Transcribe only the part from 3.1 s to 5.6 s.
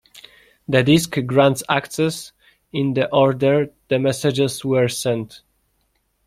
order the messages were sent.